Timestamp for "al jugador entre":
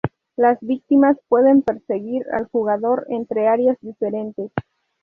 2.33-3.47